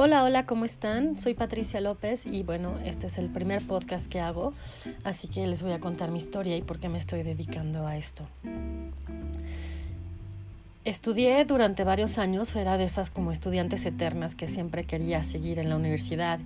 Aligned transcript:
Hola, 0.00 0.22
hola, 0.22 0.46
¿cómo 0.46 0.64
están? 0.64 1.18
Soy 1.18 1.34
Patricia 1.34 1.80
López 1.80 2.24
y 2.24 2.44
bueno, 2.44 2.78
este 2.84 3.08
es 3.08 3.18
el 3.18 3.30
primer 3.30 3.66
podcast 3.66 4.06
que 4.06 4.20
hago, 4.20 4.54
así 5.02 5.26
que 5.26 5.44
les 5.44 5.60
voy 5.64 5.72
a 5.72 5.80
contar 5.80 6.12
mi 6.12 6.18
historia 6.18 6.56
y 6.56 6.62
por 6.62 6.78
qué 6.78 6.88
me 6.88 6.98
estoy 6.98 7.24
dedicando 7.24 7.84
a 7.84 7.96
esto. 7.96 8.22
Estudié 10.84 11.44
durante 11.46 11.82
varios 11.82 12.16
años, 12.18 12.54
era 12.54 12.78
de 12.78 12.84
esas 12.84 13.10
como 13.10 13.32
estudiantes 13.32 13.84
eternas 13.86 14.36
que 14.36 14.46
siempre 14.46 14.84
quería 14.84 15.24
seguir 15.24 15.58
en 15.58 15.68
la 15.68 15.74
universidad 15.74 16.38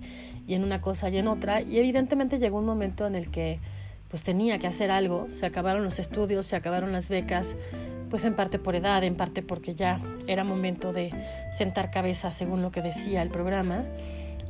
y 0.47 0.55
en 0.55 0.63
una 0.63 0.81
cosa 0.81 1.09
y 1.09 1.19
en 1.19 1.27
otra 1.27 1.61
y 1.61 1.77
evidentemente 1.77 2.39
llegó 2.39 2.57
un 2.57 2.65
momento 2.65 3.05
en 3.05 3.13
el 3.13 3.29
que 3.29 3.59
pues 4.09 4.23
tenía 4.23 4.57
que 4.57 4.65
hacer 4.65 4.89
algo, 4.89 5.29
se 5.29 5.45
acabaron 5.45 5.83
los 5.83 5.99
estudios, 5.99 6.47
se 6.47 6.55
acabaron 6.55 6.91
las 6.91 7.07
becas, 7.07 7.55
pues 8.13 8.25
en 8.25 8.35
parte 8.35 8.59
por 8.59 8.75
edad, 8.75 9.03
en 9.03 9.15
parte 9.15 9.41
porque 9.41 9.73
ya 9.73 9.99
era 10.27 10.43
momento 10.43 10.93
de 10.93 11.09
sentar 11.51 11.89
cabeza 11.89 12.29
según 12.29 12.61
lo 12.61 12.69
que 12.69 12.83
decía 12.83 13.23
el 13.23 13.29
programa. 13.29 13.85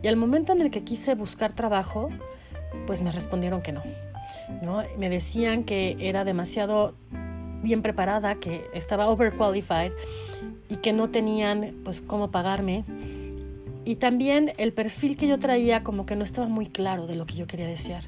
Y 0.01 0.09
al 0.09 0.17
momento 0.17 0.51
en 0.51 0.59
el 0.59 0.69
que 0.69 0.83
quise 0.83 1.15
buscar 1.15 1.53
trabajo, 1.53 2.09
pues 2.85 3.01
me 3.01 3.09
respondieron 3.13 3.61
que 3.61 3.71
no. 3.71 3.81
¿no? 4.61 4.83
Me 4.97 5.09
decían 5.09 5.63
que 5.63 5.95
era 6.01 6.25
demasiado 6.25 6.93
bien 7.61 7.81
preparada, 7.81 8.35
que 8.35 8.65
estaba 8.73 9.07
overqualified 9.07 9.93
y 10.67 10.75
que 10.75 10.91
no 10.91 11.09
tenían 11.09 11.73
pues 11.85 12.01
cómo 12.01 12.31
pagarme. 12.31 12.83
Y 13.85 13.95
también 13.95 14.51
el 14.57 14.73
perfil 14.73 15.15
que 15.15 15.25
yo 15.25 15.39
traía 15.39 15.83
como 15.83 16.05
que 16.05 16.17
no 16.17 16.25
estaba 16.25 16.49
muy 16.49 16.65
claro 16.65 17.07
de 17.07 17.15
lo 17.15 17.25
que 17.25 17.35
yo 17.35 17.47
quería 17.47 17.67
desear. 17.67 18.03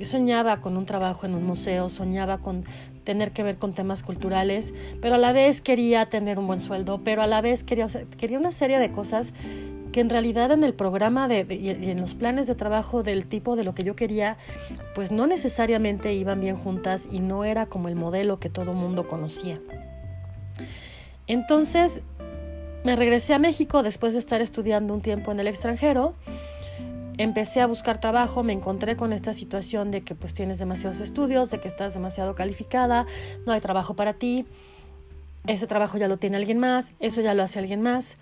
Yo 0.00 0.04
soñaba 0.04 0.60
con 0.60 0.76
un 0.76 0.84
trabajo 0.84 1.26
en 1.26 1.36
un 1.36 1.46
museo, 1.46 1.88
soñaba 1.88 2.38
con 2.38 2.64
tener 3.04 3.32
que 3.32 3.42
ver 3.42 3.58
con 3.58 3.74
temas 3.74 4.02
culturales, 4.02 4.74
pero 5.00 5.14
a 5.14 5.18
la 5.18 5.32
vez 5.32 5.60
quería 5.60 6.06
tener 6.06 6.38
un 6.38 6.46
buen 6.46 6.60
sueldo, 6.60 7.00
pero 7.04 7.22
a 7.22 7.26
la 7.26 7.40
vez 7.40 7.62
quería, 7.62 7.86
quería 8.18 8.38
una 8.38 8.52
serie 8.52 8.78
de 8.78 8.90
cosas 8.90 9.32
que 9.92 10.00
en 10.00 10.10
realidad 10.10 10.50
en 10.50 10.64
el 10.64 10.74
programa 10.74 11.28
de, 11.28 11.46
y 11.54 11.70
en 11.70 12.00
los 12.00 12.16
planes 12.16 12.48
de 12.48 12.56
trabajo 12.56 13.04
del 13.04 13.26
tipo 13.26 13.54
de 13.54 13.62
lo 13.62 13.76
que 13.76 13.84
yo 13.84 13.94
quería, 13.94 14.38
pues 14.96 15.12
no 15.12 15.28
necesariamente 15.28 16.12
iban 16.14 16.40
bien 16.40 16.56
juntas 16.56 17.06
y 17.12 17.20
no 17.20 17.44
era 17.44 17.66
como 17.66 17.86
el 17.88 17.94
modelo 17.94 18.40
que 18.40 18.50
todo 18.50 18.72
mundo 18.72 19.06
conocía. 19.06 19.60
Entonces 21.28 22.00
me 22.82 22.96
regresé 22.96 23.34
a 23.34 23.38
México 23.38 23.84
después 23.84 24.14
de 24.14 24.18
estar 24.18 24.42
estudiando 24.42 24.94
un 24.94 25.00
tiempo 25.00 25.30
en 25.30 25.38
el 25.38 25.46
extranjero 25.46 26.14
empecé 27.18 27.60
a 27.60 27.66
buscar 27.66 28.00
trabajo, 28.00 28.42
me 28.42 28.52
encontré 28.52 28.96
con 28.96 29.12
esta 29.12 29.32
situación 29.32 29.90
de 29.90 30.02
que 30.02 30.14
pues 30.14 30.34
tienes 30.34 30.58
demasiados 30.58 31.00
estudios, 31.00 31.50
de 31.50 31.60
que 31.60 31.68
estás 31.68 31.94
demasiado 31.94 32.34
calificada, 32.34 33.06
no 33.46 33.52
hay 33.52 33.60
trabajo 33.60 33.94
para 33.94 34.14
ti, 34.14 34.46
ese 35.46 35.66
trabajo 35.66 35.98
ya 35.98 36.08
lo 36.08 36.16
tiene 36.16 36.36
alguien 36.36 36.58
más, 36.58 36.92
eso 37.00 37.20
ya 37.20 37.34
lo 37.34 37.42
hace 37.42 37.58
alguien 37.58 37.82
más. 37.82 38.16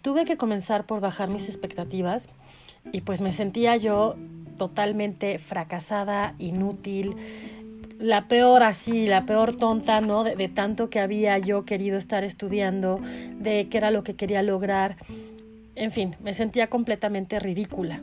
Tuve 0.00 0.24
que 0.24 0.36
comenzar 0.36 0.86
por 0.86 1.00
bajar 1.00 1.28
mis 1.28 1.48
expectativas 1.48 2.28
y 2.92 3.02
pues 3.02 3.20
me 3.20 3.32
sentía 3.32 3.76
yo 3.76 4.16
totalmente 4.58 5.38
fracasada, 5.38 6.34
inútil, 6.38 7.16
la 7.98 8.26
peor 8.26 8.64
así, 8.64 9.06
la 9.06 9.26
peor 9.26 9.56
tonta, 9.56 10.00
¿no? 10.00 10.24
De, 10.24 10.34
de 10.34 10.48
tanto 10.48 10.90
que 10.90 10.98
había 10.98 11.38
yo 11.38 11.64
querido 11.64 11.98
estar 11.98 12.24
estudiando, 12.24 13.00
de 13.38 13.68
qué 13.68 13.78
era 13.78 13.92
lo 13.92 14.02
que 14.02 14.16
quería 14.16 14.42
lograr. 14.42 14.96
En 15.76 15.92
fin, 15.92 16.16
me 16.20 16.34
sentía 16.34 16.68
completamente 16.68 17.38
ridícula 17.38 18.02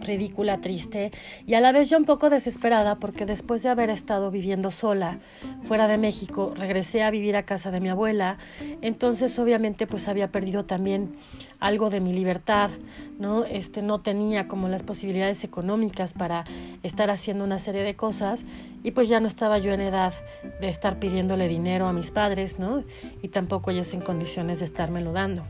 ridícula, 0.00 0.60
triste 0.60 1.12
y 1.46 1.54
a 1.54 1.60
la 1.60 1.72
vez 1.72 1.90
ya 1.90 1.96
un 1.96 2.04
poco 2.04 2.28
desesperada 2.28 2.96
porque 2.96 3.24
después 3.24 3.62
de 3.62 3.68
haber 3.68 3.90
estado 3.90 4.30
viviendo 4.30 4.70
sola 4.70 5.18
fuera 5.64 5.86
de 5.86 5.96
México, 5.96 6.52
regresé 6.56 7.02
a 7.02 7.10
vivir 7.10 7.36
a 7.36 7.44
casa 7.44 7.70
de 7.70 7.80
mi 7.80 7.88
abuela, 7.88 8.38
entonces 8.82 9.38
obviamente 9.38 9.86
pues 9.86 10.08
había 10.08 10.32
perdido 10.32 10.64
también 10.64 11.14
algo 11.60 11.88
de 11.88 12.00
mi 12.00 12.12
libertad, 12.12 12.70
¿no? 13.18 13.44
Este 13.44 13.80
no 13.80 14.00
tenía 14.00 14.48
como 14.48 14.68
las 14.68 14.82
posibilidades 14.82 15.44
económicas 15.44 16.14
para 16.14 16.44
estar 16.82 17.10
haciendo 17.10 17.44
una 17.44 17.58
serie 17.58 17.82
de 17.82 17.94
cosas 17.94 18.44
y 18.82 18.90
pues 18.90 19.08
ya 19.08 19.20
no 19.20 19.28
estaba 19.28 19.58
yo 19.58 19.72
en 19.72 19.80
edad 19.80 20.14
de 20.60 20.68
estar 20.68 20.98
pidiéndole 20.98 21.48
dinero 21.48 21.86
a 21.86 21.92
mis 21.92 22.10
padres, 22.10 22.58
¿no? 22.58 22.84
Y 23.22 23.28
tampoco 23.28 23.70
ellos 23.70 23.92
en 23.94 24.00
condiciones 24.00 24.58
de 24.58 24.64
estármelo 24.64 25.12
dando. 25.12 25.44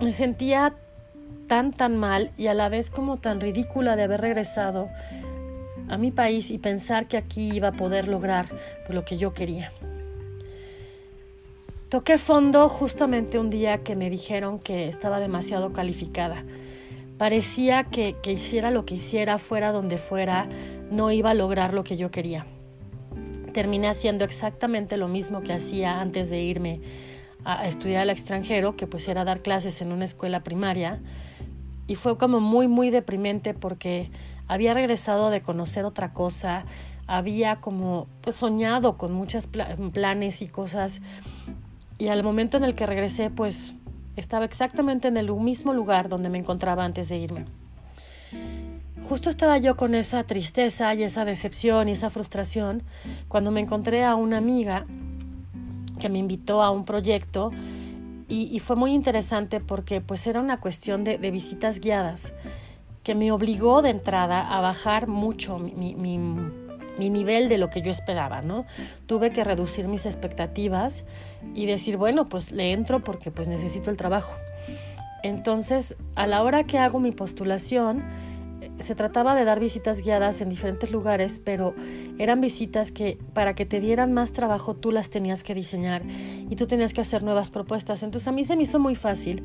Me 0.00 0.12
sentía 0.12 0.76
tan 1.48 1.72
tan 1.72 1.96
mal 1.96 2.30
y 2.36 2.46
a 2.46 2.54
la 2.54 2.68
vez 2.68 2.90
como 2.90 3.16
tan 3.16 3.40
ridícula 3.40 3.96
de 3.96 4.04
haber 4.04 4.20
regresado 4.20 4.88
a 5.88 5.96
mi 5.96 6.10
país 6.10 6.50
y 6.50 6.58
pensar 6.58 7.08
que 7.08 7.16
aquí 7.16 7.50
iba 7.52 7.68
a 7.68 7.72
poder 7.72 8.06
lograr 8.06 8.46
lo 8.88 9.04
que 9.04 9.16
yo 9.16 9.34
quería. 9.34 9.72
Toqué 11.88 12.18
fondo 12.18 12.68
justamente 12.68 13.38
un 13.38 13.48
día 13.48 13.78
que 13.78 13.96
me 13.96 14.10
dijeron 14.10 14.58
que 14.58 14.88
estaba 14.88 15.20
demasiado 15.20 15.72
calificada. 15.72 16.44
Parecía 17.16 17.84
que, 17.84 18.16
que 18.22 18.32
hiciera 18.32 18.70
lo 18.70 18.84
que 18.84 18.96
hiciera, 18.96 19.38
fuera 19.38 19.72
donde 19.72 19.96
fuera, 19.96 20.46
no 20.90 21.10
iba 21.10 21.30
a 21.30 21.34
lograr 21.34 21.72
lo 21.72 21.84
que 21.84 21.96
yo 21.96 22.10
quería. 22.10 22.46
Terminé 23.54 23.88
haciendo 23.88 24.24
exactamente 24.24 24.98
lo 24.98 25.08
mismo 25.08 25.40
que 25.40 25.54
hacía 25.54 26.00
antes 26.00 26.28
de 26.28 26.42
irme 26.42 26.80
a 27.44 27.66
estudiar 27.66 28.02
al 28.02 28.10
extranjero, 28.10 28.76
que 28.76 28.86
pues 28.86 29.08
era 29.08 29.24
dar 29.24 29.40
clases 29.40 29.80
en 29.80 29.90
una 29.90 30.04
escuela 30.04 30.44
primaria 30.44 31.00
y 31.88 31.96
fue 31.96 32.16
como 32.16 32.38
muy, 32.38 32.68
muy 32.68 32.90
deprimente 32.90 33.54
porque 33.54 34.10
había 34.46 34.74
regresado 34.74 35.30
de 35.30 35.42
conocer 35.42 35.84
otra 35.84 36.12
cosa, 36.12 36.64
había 37.08 37.56
como 37.56 38.06
pues, 38.20 38.36
soñado 38.36 38.96
con 38.96 39.12
muchos 39.12 39.48
planes 39.48 40.42
y 40.42 40.46
cosas 40.46 41.00
y 41.96 42.08
al 42.08 42.22
momento 42.22 42.58
en 42.58 42.64
el 42.64 42.76
que 42.76 42.86
regresé 42.86 43.30
pues 43.30 43.74
estaba 44.14 44.44
exactamente 44.44 45.08
en 45.08 45.16
el 45.16 45.32
mismo 45.32 45.72
lugar 45.72 46.08
donde 46.08 46.28
me 46.28 46.38
encontraba 46.38 46.84
antes 46.84 47.08
de 47.08 47.16
irme. 47.16 47.44
Justo 49.08 49.30
estaba 49.30 49.56
yo 49.56 49.76
con 49.76 49.94
esa 49.94 50.22
tristeza 50.24 50.94
y 50.94 51.02
esa 51.02 51.24
decepción 51.24 51.88
y 51.88 51.92
esa 51.92 52.10
frustración 52.10 52.82
cuando 53.28 53.50
me 53.50 53.60
encontré 53.60 54.04
a 54.04 54.14
una 54.14 54.36
amiga 54.36 54.84
que 55.98 56.10
me 56.10 56.18
invitó 56.18 56.62
a 56.62 56.70
un 56.70 56.84
proyecto 56.84 57.50
y, 58.28 58.58
fue 58.60 58.76
muy 58.76 58.92
interesante 58.92 59.58
porque 59.60 60.00
pues 60.00 60.26
era 60.26 60.40
una 60.40 60.60
cuestión 60.60 61.02
de, 61.02 61.16
visitas 61.30 61.80
guiadas 61.80 62.32
que 63.02 63.14
me 63.14 63.32
obligó 63.32 63.80
de 63.80 63.90
entrada 63.90 64.40
a 64.54 64.60
bajar 64.60 65.08
mucho 65.08 65.58
mi, 65.58 65.94
mi, 65.94 67.10
nivel 67.10 67.48
de 67.48 67.56
lo 67.56 67.70
que 67.70 67.80
yo 67.80 67.90
esperaba, 67.90 68.42
¿no? 68.42 68.66
Tuve 69.06 69.30
que 69.30 69.44
reducir 69.44 69.88
mis 69.88 70.04
expectativas 70.04 71.04
y 71.54 71.64
decir, 71.64 71.96
bueno, 71.96 72.28
pues 72.28 72.52
le 72.52 72.72
entro 72.72 73.00
porque 73.00 73.30
pues 73.30 73.48
necesito 73.48 73.90
el 73.90 73.96
trabajo. 73.96 74.34
Entonces, 75.22 75.96
a 76.14 76.26
la 76.26 76.42
hora 76.42 76.64
que 76.64 76.78
hago 76.78 77.00
mi 77.00 77.12
postulación, 77.12 78.04
se 78.80 78.94
trataba 78.94 79.34
de 79.34 79.44
dar 79.44 79.60
visitas 79.60 80.02
guiadas 80.02 80.40
en 80.40 80.48
diferentes 80.48 80.90
lugares, 80.90 81.40
pero 81.42 81.74
eran 82.18 82.40
visitas 82.40 82.90
que 82.92 83.18
para 83.32 83.54
que 83.54 83.66
te 83.66 83.80
dieran 83.80 84.12
más 84.12 84.32
trabajo 84.32 84.74
tú 84.74 84.92
las 84.92 85.10
tenías 85.10 85.42
que 85.42 85.54
diseñar 85.54 86.02
y 86.50 86.56
tú 86.56 86.66
tenías 86.66 86.92
que 86.92 87.00
hacer 87.00 87.22
nuevas 87.22 87.50
propuestas. 87.50 88.02
Entonces 88.02 88.28
a 88.28 88.32
mí 88.32 88.44
se 88.44 88.56
me 88.56 88.62
hizo 88.62 88.78
muy 88.78 88.94
fácil 88.94 89.42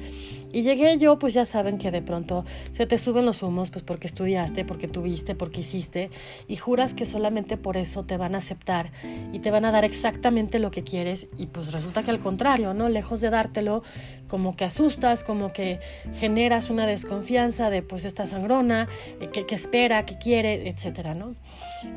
y 0.52 0.64
llegué 0.64 0.98
yo, 0.98 1.20
pues 1.20 1.34
ya 1.34 1.46
saben 1.46 1.78
que 1.78 1.92
de 1.92 2.02
pronto 2.02 2.46
se 2.72 2.86
te 2.86 2.98
suben 2.98 3.26
los 3.26 3.44
humos, 3.44 3.72
pues 3.72 3.84
porque 3.84 4.08
estudiaste, 4.08 4.66
porque 4.66 4.88
tuviste, 4.88 5.36
porque 5.36 5.62
hiciste 5.62 6.10
y 6.48 6.56
juras 6.56 6.94
que 6.94 7.06
solamente 7.06 7.58
por 7.58 7.78
eso 7.78 8.04
te 8.04 8.18
van 8.18 8.36
a 8.36 8.40
aceptar 8.40 8.92
y 9.32 9.40
te 9.40 9.52
van 9.52 9.66
a 9.66 9.72
dar 9.72 9.86
exactamente 9.86 10.60
lo 10.60 10.72
que 10.72 10.84
quieres 10.84 11.28
y 11.38 11.48
pues 11.48 11.74
resulta 11.74 12.04
que 12.04 12.12
al 12.12 12.20
contrario, 12.20 12.74
¿no? 12.74 12.90
Lejos 12.90 13.22
de 13.22 13.30
dártelo, 13.30 13.84
como 14.28 14.56
que 14.56 14.66
asustas, 14.66 15.24
como 15.24 15.54
que 15.54 15.80
generas 16.16 16.70
una 16.70 16.88
desconfianza 16.88 17.70
de 17.70 17.82
pues 17.84 18.06
esta 18.06 18.26
sangrona, 18.26 18.88
eh, 19.24 19.46
que, 19.46 19.56
espera, 19.56 20.06
que 20.06 20.18
quiere, 20.18 20.68
etcétera, 20.68 21.14
¿no? 21.14 21.36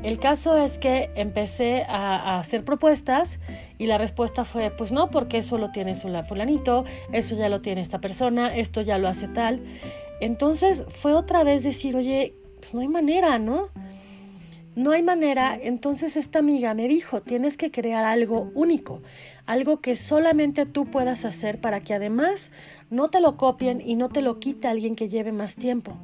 El 0.03 0.19
caso 0.19 0.57
es 0.57 0.77
que 0.77 1.09
empecé 1.15 1.85
a, 1.87 2.39
hacer 2.39 2.63
propuestas 2.63 3.39
y 3.77 3.87
la 3.87 3.97
respuesta 3.97 4.45
fue, 4.45 4.71
pues 4.71 4.91
no, 4.91 5.09
porque 5.09 5.37
eso 5.37 5.57
lo 5.57 5.71
tiene 5.71 5.95
fulanito, 5.95 6.85
eso 7.11 7.35
ya 7.35 7.49
lo 7.49 7.61
tiene 7.61 7.81
esta 7.81 7.99
persona, 7.99 8.55
esto 8.55 8.81
ya 8.81 8.97
lo 8.97 9.07
hace 9.07 9.27
tal. 9.27 9.61
Entonces 10.19 10.85
fue 10.89 11.13
otra 11.13 11.43
vez 11.43 11.63
decir, 11.63 11.95
oye, 11.95 12.33
pues 12.59 12.73
no 12.73 12.81
hay 12.81 12.87
manera, 12.87 13.39
¿no? 13.39 13.69
No 14.75 14.91
hay 14.91 15.01
manera, 15.01 15.57
entonces 15.59 16.15
esta 16.15 16.37
amiga 16.37 16.75
me 16.75 16.87
dijo, 16.87 17.21
tienes 17.21 17.57
que 17.57 17.71
crear 17.71 18.05
algo 18.05 18.51
único, 18.53 19.01
algo 19.47 19.81
que 19.81 19.95
solamente 19.95 20.67
tú 20.67 20.85
puedas 20.85 21.25
hacer 21.25 21.59
para 21.59 21.79
que 21.79 21.95
además 21.95 22.51
no 22.91 23.09
te 23.09 23.19
lo 23.19 23.37
copien 23.37 23.81
y 23.83 23.95
no 23.95 24.09
te 24.09 24.21
lo 24.21 24.39
quite 24.39 24.67
alguien 24.67 24.95
que 24.95 25.09
lleve 25.09 25.31
más 25.31 25.55
tiempo. 25.55 25.97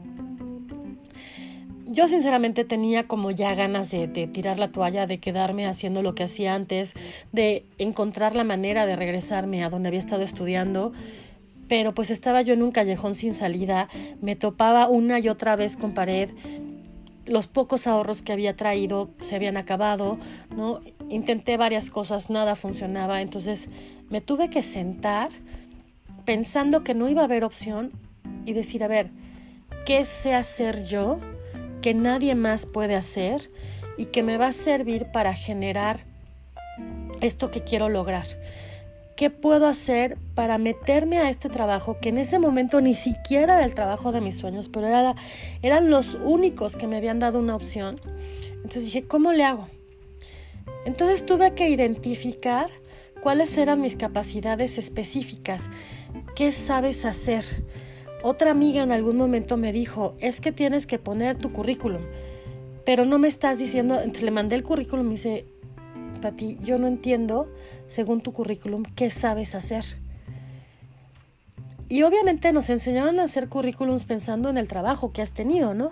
Yo 1.93 2.09
sinceramente 2.09 2.65
tenía 2.65 3.07
como 3.07 3.29
ya 3.29 3.53
ganas 3.53 3.91
de, 3.91 4.07
tirar 4.07 4.57
la 4.57 4.71
toalla, 4.71 5.05
de 5.05 5.19
quedarme 5.19 5.67
haciendo 5.67 6.01
lo 6.01 6.15
que 6.15 6.23
hacía 6.23 6.55
antes, 6.55 6.93
de 7.31 7.67
encontrar 7.77 8.35
la 8.35 8.43
manera 8.43 8.87
de 8.87 8.95
regresarme 8.95 9.63
a 9.63 9.69
donde 9.69 9.89
había 9.89 9.99
estado 9.99 10.23
estudiando 10.23 10.91
pero 11.69 11.93
pues 11.95 12.11
estaba 12.11 12.41
yo 12.41 12.53
en 12.53 12.61
un 12.61 12.71
callejón 12.71 13.15
sin 13.15 13.33
salida, 13.33 13.87
me 14.21 14.35
topaba 14.35 14.89
una 14.89 15.19
y 15.19 15.29
otra 15.29 15.55
vez 15.55 15.77
con 15.77 15.93
pared, 15.93 16.29
los 17.25 17.47
pocos 17.47 17.87
ahorros 17.87 18.21
que 18.21 18.33
había 18.33 18.55
traído 18.55 19.09
se 19.21 19.37
habían 19.37 19.55
acabado, 19.55 20.19
¿no? 20.55 20.81
Intenté 21.09 21.57
varias 21.57 21.89
cosas, 21.89 22.29
nada 22.29 22.55
funcionaba, 22.55 23.21
entonces 23.21 23.69
me 24.09 24.19
tuve 24.19 24.49
que 24.49 24.61
sentar 24.61 25.29
pensando 26.25 26.83
que 26.83 26.93
no 26.93 27.09
iba 27.09 27.21
a 27.21 27.25
haber 27.25 27.43
opción 27.43 27.91
y 28.45 28.53
decir, 28.53 28.83
a 28.83 28.87
ver, 28.87 29.09
¿qué 29.85 30.05
sé 30.05 30.35
hacer 30.35 30.83
yo 30.83 31.19
que 31.83 31.93
nadie 31.93 32.33
más 32.33 32.65
puede 32.65 32.95
hacer 32.95 33.51
y 33.97 34.05
que 34.05 34.23
me 34.23 34.37
va 34.37 34.47
a 34.47 34.53
servir 34.53 35.11
para 35.11 35.35
generar 35.35 36.05
esto 37.21 37.51
que 37.51 37.63
quiero 37.63 37.89
lograr? 37.89 38.25
¿Qué 39.17 39.29
puedo 39.29 39.67
hacer 39.67 40.17
para 40.33 40.57
meterme 40.57 41.19
a 41.19 41.29
este 41.29 41.49
trabajo 41.49 41.99
que 41.99 42.09
en 42.09 42.17
ese 42.17 42.39
momento 42.39 42.81
ni 42.81 42.95
siquiera 42.95 43.57
era 43.57 43.65
el 43.65 43.75
trabajo 43.75 44.11
de 44.11 44.21
mis 44.21 44.37
sueños, 44.37 44.69
pero 44.69 44.87
era, 44.87 45.15
eran 45.61 45.91
los 45.91 46.15
únicos 46.15 46.77
que 46.77 46.87
me 46.87 46.97
habían 46.97 47.19
dado 47.19 47.37
una 47.37 47.55
opción? 47.55 47.99
Entonces 48.55 48.85
dije, 48.85 49.03
¿cómo 49.03 49.33
le 49.33 49.43
hago? 49.43 49.67
Entonces 50.85 51.25
tuve 51.25 51.53
que 51.53 51.69
identificar 51.69 52.71
cuáles 53.21 53.57
eran 53.57 53.81
mis 53.81 53.97
capacidades 53.97 54.77
específicas, 54.77 55.69
qué 56.35 56.53
sabes 56.53 57.03
hacer. 57.03 57.43
Otra 58.23 58.51
amiga 58.51 58.81
en 58.83 58.93
algún 58.93 59.17
momento 59.17 59.57
me 59.57 59.73
dijo, 59.73 60.15
es 60.19 60.39
que 60.39 60.53
tienes 60.53 60.87
que 60.87 60.97
poner 60.97 61.37
tu 61.37 61.51
currículum, 61.51 62.03
pero 62.85 63.03
no 63.03 63.19
me 63.19 63.27
estás 63.27 63.57
diciendo, 63.57 63.95
entonces 63.95 64.23
le 64.23 64.31
mandé 64.31 64.55
el 64.55 64.63
currículum 64.63 65.05
y 65.05 65.09
me 65.09 65.15
dice, 65.15 65.45
Pati, 66.21 66.57
yo 66.61 66.77
no 66.77 66.87
entiendo, 66.87 67.51
según 67.87 68.21
tu 68.21 68.31
currículum, 68.31 68.83
qué 68.95 69.11
sabes 69.11 69.55
hacer. 69.55 69.83
Y 71.89 72.03
obviamente 72.03 72.53
nos 72.53 72.69
enseñaron 72.69 73.19
a 73.19 73.23
hacer 73.23 73.49
currículums 73.49 74.05
pensando 74.05 74.49
en 74.49 74.57
el 74.57 74.69
trabajo 74.69 75.11
que 75.11 75.21
has 75.21 75.31
tenido, 75.31 75.73
¿no? 75.73 75.91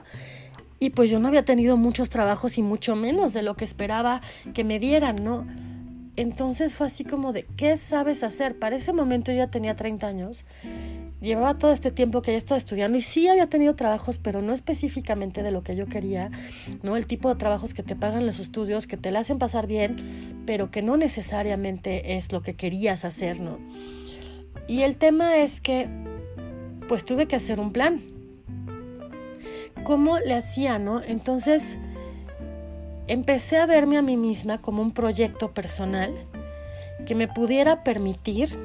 Y 0.80 0.92
pues 0.92 1.10
yo 1.10 1.20
no 1.20 1.28
había 1.28 1.44
tenido 1.44 1.76
muchos 1.76 2.10
trabajos 2.10 2.58
y 2.58 2.62
mucho 2.62 2.96
menos 2.96 3.34
de 3.34 3.42
lo 3.42 3.56
que 3.56 3.66
esperaba 3.66 4.22
que 4.54 4.64
me 4.64 4.80
dieran, 4.80 5.18
¿no? 5.22 5.46
Entonces 6.16 6.76
fue 6.76 6.88
así 6.88 7.04
como 7.04 7.34
de, 7.34 7.46
¿qué 7.58 7.78
sabes 7.78 8.24
hacer? 8.24 8.58
Para 8.58 8.78
ese 8.78 8.94
momento 8.94 9.32
yo 9.32 9.40
ya 9.40 9.48
tenía 9.48 9.76
30 9.76 10.08
años, 10.08 10.46
llevaba 11.22 11.58
todo 11.58 11.72
este 11.72 11.92
tiempo 11.92 12.22
que 12.22 12.32
había 12.32 12.40
estado 12.40 12.58
estudiando 12.58 12.98
y 12.98 13.02
sí 13.02 13.28
había 13.28 13.48
tenido 13.48 13.76
trabajos, 13.76 14.18
pero 14.18 14.42
no 14.42 14.54
específicamente 14.54 15.44
de 15.44 15.52
lo 15.52 15.64
que 15.64 15.76
yo 15.76 15.86
quería, 15.86 16.32
¿no? 16.82 16.98
El 16.98 17.06
tipo 17.06 17.30
de 17.30 17.36
trabajos 17.36 17.74
que 17.74 17.84
te 17.84 17.96
pagan 17.96 18.26
los 18.26 18.40
estudios, 18.40 18.88
que 18.88 18.98
te 18.98 19.12
la 19.12 19.20
hacen 19.20 19.38
pasar 19.40 19.68
bien, 19.68 19.96
pero 20.46 20.72
que 20.72 20.82
no 20.82 20.98
necesariamente 20.98 22.18
es 22.18 22.32
lo 22.32 22.42
que 22.42 22.56
querías 22.56 23.06
hacer, 23.06 23.40
¿no? 23.40 23.60
Y 24.68 24.82
el 24.82 24.96
tema 24.96 25.38
es 25.38 25.62
que, 25.62 25.88
pues 26.88 27.06
tuve 27.06 27.28
que 27.28 27.36
hacer 27.36 27.60
un 27.60 27.72
plan. 27.72 28.02
¿Cómo 29.84 30.20
le 30.20 30.34
hacía, 30.34 30.80
no? 30.80 31.02
Entonces 31.02 31.78
empecé 33.08 33.58
a 33.58 33.66
verme 33.66 33.98
a 33.98 34.02
mí 34.02 34.18
misma 34.18 34.62
como 34.62 34.82
un 34.82 34.92
proyecto 34.92 35.54
personal 35.54 36.14
que 37.06 37.16
me 37.16 37.28
pudiera 37.28 37.84
permitir 37.84 38.56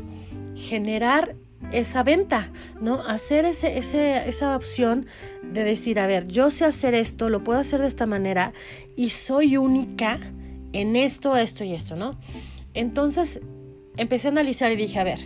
generar 0.54 1.34
esa 1.72 2.02
venta, 2.02 2.50
¿no? 2.80 3.02
Hacer 3.02 3.44
ese, 3.44 3.78
esa 3.78 4.56
opción 4.56 5.06
de 5.42 5.64
decir, 5.64 5.98
a 5.98 6.06
ver, 6.06 6.26
yo 6.26 6.50
sé 6.50 6.64
hacer 6.64 6.94
esto, 6.94 7.28
lo 7.28 7.42
puedo 7.42 7.58
hacer 7.58 7.80
de 7.80 7.88
esta 7.88 8.06
manera 8.06 8.52
y 8.96 9.10
soy 9.10 9.56
única 9.56 10.20
en 10.72 10.96
esto, 10.96 11.36
esto 11.36 11.64
y 11.64 11.74
esto, 11.74 11.96
¿no? 11.96 12.12
Entonces 12.74 13.40
empecé 13.96 14.28
a 14.28 14.30
analizar 14.30 14.70
y 14.72 14.76
dije, 14.76 14.98
a 14.98 15.04
ver, 15.04 15.18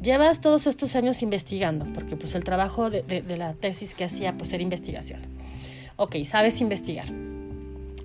llevas 0.00 0.40
todos 0.40 0.66
estos 0.66 0.96
años 0.96 1.22
investigando, 1.22 1.86
porque 1.92 2.16
pues 2.16 2.34
el 2.34 2.44
trabajo 2.44 2.90
de, 2.90 3.02
de 3.02 3.36
la 3.36 3.54
tesis 3.54 3.94
que 3.94 4.04
hacía 4.04 4.36
pues 4.36 4.52
era 4.52 4.62
investigación. 4.62 5.22
Ok, 5.96 6.16
sabes 6.24 6.60
investigar 6.60 7.31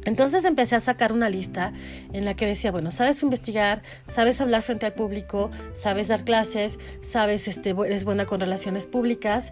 entonces 0.08 0.46
empecé 0.46 0.76
a 0.76 0.80
sacar 0.80 1.12
una 1.12 1.30
lista 1.30 1.74
en 2.14 2.24
la 2.24 2.34
que 2.34 2.46
decía, 2.46 2.72
bueno, 2.72 2.92
sabes 2.92 3.22
investigar, 3.24 3.84
sabes 4.08 4.40
hablar 4.40 4.62
frente 4.62 4.86
al 4.86 4.94
público, 4.94 5.52
sabes 5.74 6.08
dar 6.08 6.24
clases, 6.24 6.80
sabes, 7.02 7.50
este, 7.50 7.72
eres 7.72 8.06
buena 8.06 8.26
con 8.26 8.40
relaciones 8.40 8.88
públicas. 8.88 9.52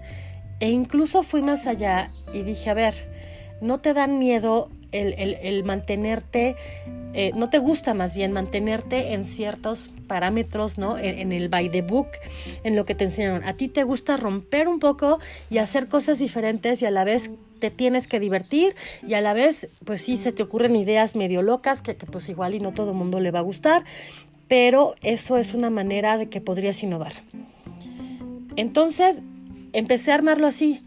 E 0.61 0.69
incluso 0.69 1.23
fui 1.23 1.41
más 1.41 1.67
allá 1.67 2.09
y 2.33 2.43
dije, 2.43 2.69
a 2.69 2.73
ver, 2.73 2.93
¿no 3.59 3.81
te 3.81 3.93
dan 3.93 4.17
miedo 4.17 4.69
el, 4.93 5.63
mantenerte, 5.65 6.55
eh, 7.13 7.33
no 7.35 7.49
te 7.49 7.57
gusta 7.57 7.93
más 7.93 8.15
bien 8.15 8.31
mantenerte 8.31 9.11
en 9.11 9.25
ciertos 9.25 9.91
parámetros, 10.07 10.77
¿no? 10.77 10.97
En, 10.97 11.19
en, 11.19 11.31
el 11.33 11.49
by 11.49 11.69
the 11.69 11.81
book, 11.81 12.07
en 12.63 12.77
lo 12.77 12.85
que 12.85 12.95
te 12.95 13.03
enseñaron. 13.03 13.43
A 13.43 13.57
ti 13.57 13.67
te 13.67 13.83
gusta 13.83 14.15
romper 14.15 14.69
un 14.69 14.79
poco 14.79 15.19
y 15.49 15.57
hacer 15.57 15.89
cosas 15.89 16.19
diferentes 16.19 16.81
y 16.81 16.85
a 16.85 16.91
la 16.91 17.03
vez 17.03 17.29
te 17.59 17.71
tienes 17.71 18.07
que 18.07 18.19
divertir 18.19 18.75
y 19.07 19.13
a 19.13 19.21
la 19.21 19.33
vez, 19.33 19.69
pues 19.85 20.01
sí, 20.01 20.17
se 20.17 20.31
te 20.31 20.43
ocurren 20.43 20.75
ideas 20.75 21.15
medio 21.15 21.41
locas 21.41 21.81
que, 21.81 21.93
pues 21.93 22.29
igual 22.29 22.55
y 22.55 22.59
no 22.59 22.71
todo 22.71 22.91
el 22.91 22.97
mundo 22.97 23.19
le 23.19 23.31
va 23.31 23.39
a 23.39 23.43
gustar, 23.43 23.83
pero 24.47 24.95
eso 25.01 25.37
es 25.37 25.53
una 25.53 25.69
manera 25.69 26.17
de 26.17 26.29
que 26.29 26.41
podrías 26.41 26.81
innovar. 26.83 27.13
Entonces, 28.55 29.21
empecé 29.73 30.11
a 30.11 30.15
armarlo 30.15 30.47
así, 30.47 30.83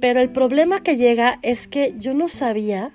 pero 0.00 0.20
el 0.20 0.30
problema 0.30 0.82
que 0.82 0.96
llega 0.96 1.38
es 1.42 1.68
que 1.68 1.94
yo 1.98 2.14
no 2.14 2.28
sabía, 2.28 2.90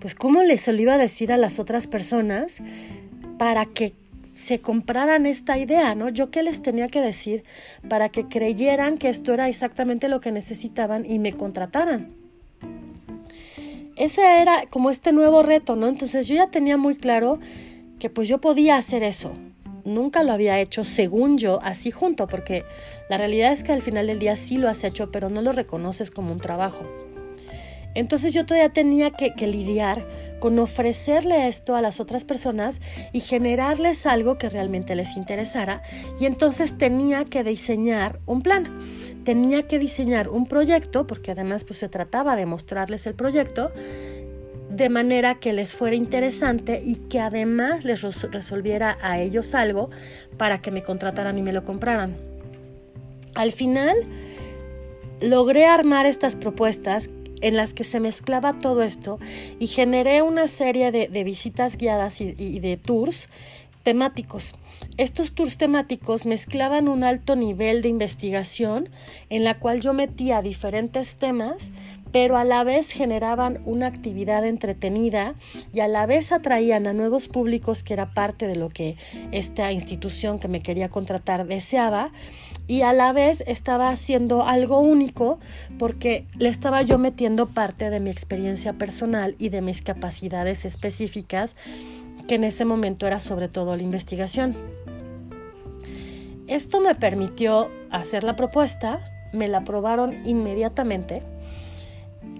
pues 0.00 0.14
cómo 0.14 0.42
les 0.42 0.66
lo 0.66 0.80
iba 0.80 0.94
a 0.94 0.98
decir 0.98 1.32
a 1.32 1.36
las 1.36 1.58
otras 1.58 1.86
personas 1.86 2.58
para 3.38 3.66
que 3.66 3.94
se 4.34 4.60
compraran 4.60 5.26
esta 5.26 5.58
idea, 5.58 5.94
¿no? 5.94 6.08
Yo 6.08 6.30
qué 6.30 6.42
les 6.42 6.62
tenía 6.62 6.88
que 6.88 7.00
decir 7.00 7.44
para 7.88 8.08
que 8.08 8.26
creyeran 8.28 8.98
que 8.98 9.08
esto 9.08 9.34
era 9.34 9.48
exactamente 9.48 10.08
lo 10.08 10.20
que 10.20 10.32
necesitaban 10.32 11.08
y 11.08 11.18
me 11.18 11.32
contrataran 11.32 12.21
ese 14.02 14.42
era 14.42 14.64
como 14.68 14.90
este 14.90 15.12
nuevo 15.12 15.44
reto, 15.44 15.76
¿no? 15.76 15.86
Entonces 15.86 16.26
yo 16.26 16.34
ya 16.34 16.50
tenía 16.50 16.76
muy 16.76 16.96
claro 16.96 17.38
que 18.00 18.10
pues 18.10 18.26
yo 18.26 18.40
podía 18.40 18.76
hacer 18.76 19.04
eso. 19.04 19.32
Nunca 19.84 20.24
lo 20.24 20.32
había 20.32 20.58
hecho 20.60 20.82
según 20.82 21.38
yo, 21.38 21.60
así 21.62 21.92
junto, 21.92 22.26
porque 22.26 22.64
la 23.08 23.16
realidad 23.16 23.52
es 23.52 23.62
que 23.62 23.72
al 23.72 23.80
final 23.80 24.08
del 24.08 24.18
día 24.18 24.36
sí 24.36 24.56
lo 24.56 24.68
has 24.68 24.82
hecho, 24.82 25.12
pero 25.12 25.30
no 25.30 25.40
lo 25.40 25.52
reconoces 25.52 26.10
como 26.10 26.32
un 26.32 26.40
trabajo. 26.40 26.84
Entonces 27.94 28.34
yo 28.34 28.44
todavía 28.44 28.72
tenía 28.72 29.10
que, 29.10 29.34
que 29.34 29.46
lidiar 29.46 30.04
con 30.42 30.58
ofrecerle 30.58 31.46
esto 31.46 31.76
a 31.76 31.80
las 31.80 32.00
otras 32.00 32.24
personas 32.24 32.80
y 33.12 33.20
generarles 33.20 34.06
algo 34.06 34.38
que 34.38 34.48
realmente 34.48 34.96
les 34.96 35.16
interesara. 35.16 35.84
Y 36.18 36.26
entonces 36.26 36.76
tenía 36.76 37.24
que 37.24 37.44
diseñar 37.44 38.18
un 38.26 38.42
plan, 38.42 38.66
tenía 39.22 39.68
que 39.68 39.78
diseñar 39.78 40.28
un 40.28 40.48
proyecto, 40.48 41.06
porque 41.06 41.30
además 41.30 41.62
pues 41.62 41.78
se 41.78 41.88
trataba 41.88 42.34
de 42.34 42.46
mostrarles 42.46 43.06
el 43.06 43.14
proyecto, 43.14 43.70
de 44.68 44.88
manera 44.88 45.36
que 45.36 45.52
les 45.52 45.74
fuera 45.74 45.94
interesante 45.94 46.82
y 46.84 46.96
que 46.96 47.20
además 47.20 47.84
les 47.84 48.02
resolviera 48.02 48.98
a 49.00 49.20
ellos 49.20 49.54
algo 49.54 49.90
para 50.38 50.60
que 50.60 50.72
me 50.72 50.82
contrataran 50.82 51.38
y 51.38 51.42
me 51.42 51.52
lo 51.52 51.62
compraran. 51.62 52.16
Al 53.36 53.52
final, 53.52 53.94
logré 55.20 55.66
armar 55.66 56.04
estas 56.04 56.34
propuestas 56.34 57.10
en 57.42 57.56
las 57.56 57.74
que 57.74 57.84
se 57.84 58.00
mezclaba 58.00 58.58
todo 58.58 58.82
esto 58.82 59.18
y 59.58 59.66
generé 59.66 60.22
una 60.22 60.48
serie 60.48 60.90
de, 60.90 61.24
visitas 61.24 61.76
guiadas 61.76 62.20
y, 62.20 62.60
de 62.60 62.76
tours 62.78 63.28
temáticos. 63.82 64.54
Estos 64.96 65.32
tours 65.32 65.58
temáticos 65.58 66.24
mezclaban 66.24 66.88
un 66.88 67.04
alto 67.04 67.36
nivel 67.36 67.82
de 67.82 67.88
investigación 67.88 68.88
en 69.28 69.44
la 69.44 69.58
cual 69.58 69.80
yo 69.80 69.92
metía 69.92 70.40
diferentes 70.40 71.16
temas, 71.16 71.72
pero 72.12 72.36
a 72.36 72.44
la 72.44 72.62
vez 72.62 72.92
generaban 72.92 73.60
una 73.64 73.86
actividad 73.86 74.46
entretenida 74.46 75.34
y 75.72 75.80
a 75.80 75.88
la 75.88 76.06
vez 76.06 76.30
atraían 76.30 76.86
a 76.86 76.92
nuevos 76.92 77.26
públicos 77.28 77.82
que 77.82 77.94
era 77.94 78.12
parte 78.12 78.46
de 78.46 78.56
lo 78.56 78.68
que 78.68 78.96
esta 79.32 79.72
institución 79.72 80.38
que 80.38 80.48
me 80.48 80.62
quería 80.62 80.90
contratar 80.90 81.46
deseaba 81.46 82.12
y 82.66 82.82
a 82.82 82.92
la 82.92 83.12
vez 83.12 83.42
estaba 83.46 83.90
haciendo 83.90 84.46
algo 84.46 84.80
único 84.80 85.38
porque 85.78 86.26
le 86.38 86.48
estaba 86.48 86.82
yo 86.82 86.98
metiendo 86.98 87.46
parte 87.46 87.90
de 87.90 88.00
mi 88.00 88.10
experiencia 88.10 88.72
personal 88.74 89.34
y 89.38 89.48
de 89.48 89.62
mis 89.62 89.82
capacidades 89.82 90.64
específicas, 90.64 91.56
que 92.28 92.36
en 92.36 92.44
ese 92.44 92.64
momento 92.64 93.06
era 93.06 93.20
sobre 93.20 93.48
todo 93.48 93.76
la 93.76 93.82
investigación. 93.82 94.56
Esto 96.46 96.80
me 96.80 96.94
permitió 96.94 97.70
hacer 97.90 98.24
la 98.24 98.36
propuesta, 98.36 99.00
me 99.32 99.48
la 99.48 99.58
aprobaron 99.58 100.26
inmediatamente. 100.26 101.22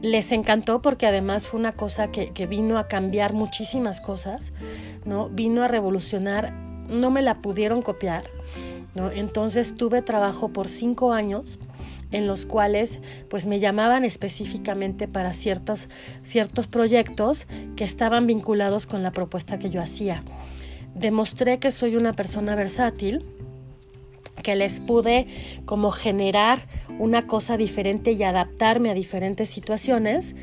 Les 0.03 0.33
encantó 0.33 0.83
porque 0.83 1.07
además 1.07 1.49
fue 1.49 1.61
una 1.61 1.73
cosa 1.73 2.11
que, 2.11 2.31
que 2.33 2.47
vino 2.47 2.79
a 2.79 2.89
cambiar 2.89 3.33
muchísimas 3.33 4.01
cosas, 4.01 4.53
¿no? 5.05 5.29
Vino 5.29 5.63
a 5.63 5.69
revolucionar, 5.69 6.53
no 6.89 7.11
me 7.11 7.23
la 7.23 7.41
pudieron 7.41 7.83
copiar 7.83 8.25
entonces 8.95 9.77
tuve 9.77 10.03
trabajo 10.03 10.49
por 10.49 10.69
cinco 10.69 11.13
años 11.13 11.59
en 12.11 12.27
los 12.27 12.47
cuales 12.47 12.99
pues 13.29 13.47
me 13.47 13.59
llamaban 13.59 14.05
específicamente 14.05 15.09
para 15.09 15.33
ciertos, 15.33 15.89
ciertos 16.23 16.67
proyectos 16.67 17.47
que 17.75 17.85
estaban 17.85 18.27
vinculados 18.27 18.87
con 18.87 19.03
la 19.03 19.13
propuesta 19.13 19.59
que 19.59 19.71
yo 19.71 19.81
hacía. 19.81 20.23
Demostré 20.95 21.59
que 21.59 21.73
soy 21.73 21.97
una 21.97 22.13
persona 22.13 22.55
versátil, 22.55 23.25
que 24.43 24.57
les 24.57 24.81
pude 24.81 25.27
como 25.65 25.91
generar 25.91 26.67
una 26.99 27.27
cosa 27.27 27.57
diferente 27.57 28.13
y 28.13 28.23
adaptarme 28.23 28.91
a 28.91 28.95
diferentes 28.95 29.49
situaciones 29.49 30.35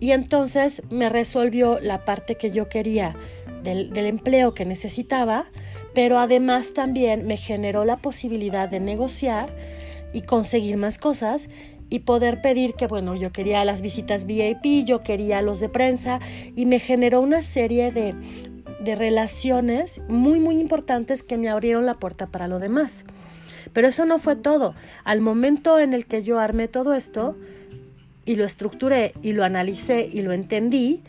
y 0.00 0.10
entonces 0.10 0.82
me 0.90 1.08
resolvió 1.08 1.78
la 1.80 2.04
parte 2.04 2.36
que 2.36 2.50
yo 2.50 2.68
quería 2.68 3.14
del, 3.62 3.90
del 3.92 4.06
empleo 4.06 4.54
que 4.54 4.64
necesitaba 4.64 5.46
pero 5.94 6.18
además 6.18 6.74
también 6.74 7.26
me 7.26 7.36
generó 7.36 7.84
la 7.84 7.96
posibilidad 7.96 8.68
de 8.68 8.80
negociar 8.80 9.54
y 10.12 10.22
conseguir 10.22 10.76
más 10.76 10.98
cosas 10.98 11.48
y 11.90 12.00
poder 12.00 12.42
pedir 12.42 12.74
que, 12.74 12.86
bueno, 12.86 13.14
yo 13.14 13.30
quería 13.30 13.64
las 13.64 13.80
visitas 13.80 14.26
VIP, 14.26 14.84
yo 14.84 15.02
quería 15.02 15.42
los 15.42 15.60
de 15.60 15.68
prensa 15.68 16.20
y 16.56 16.66
me 16.66 16.78
generó 16.78 17.20
una 17.20 17.42
serie 17.42 17.92
de, 17.92 18.14
de 18.80 18.94
relaciones 18.96 20.00
muy, 20.08 20.40
muy 20.40 20.58
importantes 20.58 21.22
que 21.22 21.38
me 21.38 21.48
abrieron 21.48 21.86
la 21.86 21.94
puerta 21.94 22.26
para 22.26 22.48
lo 22.48 22.58
demás. 22.58 23.04
Pero 23.72 23.88
eso 23.88 24.06
no 24.06 24.18
fue 24.18 24.36
todo. 24.36 24.74
Al 25.04 25.20
momento 25.20 25.78
en 25.78 25.94
el 25.94 26.06
que 26.06 26.22
yo 26.22 26.38
armé 26.38 26.68
todo 26.68 26.94
esto 26.94 27.36
y 28.24 28.36
lo 28.36 28.44
estructuré 28.44 29.14
y 29.22 29.32
lo 29.32 29.44
analicé 29.44 30.08
y 30.10 30.22
lo 30.22 30.32
entendí, 30.32 31.02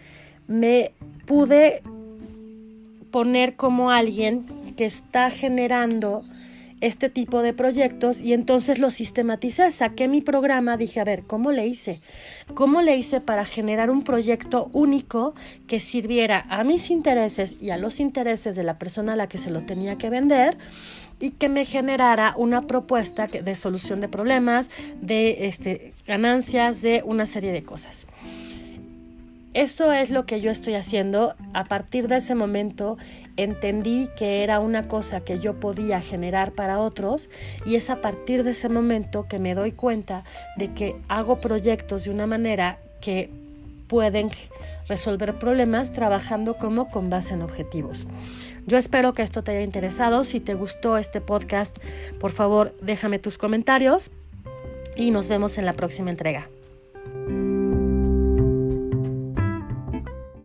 me 0.48 0.92
pude 1.25 1.82
poner 3.12 3.56
como 3.56 3.92
alguien 3.92 4.46
que 4.75 4.86
está 4.86 5.29
generando 5.29 6.24
este 6.82 7.10
tipo 7.10 7.41
de 7.41 7.53
proyectos 7.53 8.22
y 8.22 8.34
entonces 8.34 8.79
lo 8.79 8.91
sistematicé, 8.91 9.72
saqué 9.72 10.08
mi 10.08 10.22
programa, 10.22 10.77
dije, 10.77 11.00
a 11.00 11.05
ver, 11.05 11.24
¿cómo 11.24 11.51
le 11.51 11.65
hice? 11.65 12.01
¿Cómo 12.53 12.82
le 12.82 12.96
hice 12.96 13.22
para 13.22 13.46
generar 13.46 13.89
un 13.89 14.03
proyecto 14.03 14.70
único 14.74 15.34
que 15.67 15.79
sirviera 15.79 16.46
a 16.50 16.63
mis 16.63 16.91
intereses 16.91 17.62
y 17.62 17.70
a 17.70 17.77
los 17.77 18.00
intereses 18.00 18.55
de 18.55 18.63
la 18.63 18.77
persona 18.77 19.13
a 19.13 19.15
la 19.15 19.27
que 19.27 19.38
se 19.38 19.50
lo 19.50 19.62
tenía 19.65 19.96
que 19.96 20.10
vender? 20.10 20.58
y 21.17 21.32
que 21.32 21.48
me 21.48 21.63
generara 21.63 22.34
una 22.36 22.67
propuesta 22.67 23.27
de 23.27 23.55
solución 23.55 24.01
de 24.01 24.10
problemas, 24.10 24.70
de 25.01 25.48
este, 25.48 25.94
ganancias, 26.05 26.82
de 26.82 27.03
una 27.05 27.25
serie 27.25 27.53
de 27.53 27.63
cosas. 27.63 28.05
Eso 29.55 29.93
es 29.93 30.09
lo 30.09 30.25
que 30.25 30.41
yo 30.41 30.51
estoy 30.51 30.74
haciendo. 30.74 31.33
A 31.53 31.63
partir 31.63 32.09
de 32.09 32.17
ese 32.17 32.35
momento 32.35 32.97
entendí 33.38 34.09
que 34.17 34.43
era 34.43 34.59
una 34.59 34.89
cosa 34.89 35.21
que 35.21 35.39
yo 35.39 35.62
podía 35.62 36.01
generar 36.01 36.51
para 36.51 36.79
otros 36.79 37.29
y 37.65 37.75
es 37.75 37.89
a 37.89 38.01
partir 38.01 38.43
de 38.43 38.51
ese 38.51 38.67
momento 38.67 39.29
que 39.29 39.39
me 39.39 39.55
doy 39.55 39.71
cuenta 39.71 40.25
de 40.57 40.74
que 40.74 40.97
hago 41.07 41.39
proyectos 41.39 42.03
de 42.03 42.09
una 42.12 42.27
manera 42.27 42.79
que 43.00 43.29
pueden 43.88 44.29
resolver 44.89 45.39
problemas 45.39 45.93
trabajando 45.93 46.57
como 46.57 46.89
con 46.89 47.09
base 47.09 47.33
en 47.33 47.41
objetivos. 47.41 48.07
Yo 48.67 48.77
espero 48.77 49.13
que 49.13 49.21
esto 49.21 49.41
te 49.41 49.51
haya 49.51 49.62
interesado. 49.62 50.25
Si 50.25 50.41
te 50.41 50.53
gustó 50.53 50.97
este 50.97 51.21
podcast, 51.21 51.77
por 52.19 52.33
favor 52.33 52.75
déjame 52.81 53.19
tus 53.19 53.38
comentarios 53.38 54.12
y 54.97 55.12
nos 55.12 55.29
vemos 55.29 55.57
en 55.57 55.63
la 55.63 55.74
próxima 55.74 56.09
entrega. 56.09 56.50